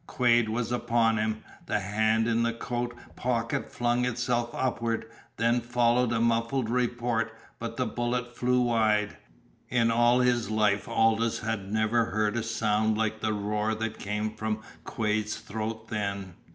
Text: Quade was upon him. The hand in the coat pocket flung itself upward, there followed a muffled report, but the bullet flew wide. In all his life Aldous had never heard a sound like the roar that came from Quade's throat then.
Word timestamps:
Quade 0.07 0.49
was 0.49 0.71
upon 0.71 1.19
him. 1.19 1.43
The 1.67 1.79
hand 1.79 2.25
in 2.27 2.41
the 2.41 2.53
coat 2.53 2.95
pocket 3.15 3.71
flung 3.71 4.03
itself 4.03 4.49
upward, 4.51 5.05
there 5.37 5.59
followed 5.61 6.11
a 6.11 6.19
muffled 6.19 6.71
report, 6.71 7.31
but 7.59 7.77
the 7.77 7.85
bullet 7.85 8.35
flew 8.35 8.61
wide. 8.61 9.15
In 9.69 9.91
all 9.91 10.21
his 10.21 10.49
life 10.49 10.87
Aldous 10.87 11.37
had 11.41 11.71
never 11.71 12.05
heard 12.05 12.35
a 12.35 12.41
sound 12.41 12.97
like 12.97 13.21
the 13.21 13.31
roar 13.31 13.75
that 13.75 13.99
came 13.99 14.33
from 14.33 14.61
Quade's 14.85 15.35
throat 15.35 15.89
then. 15.89 16.33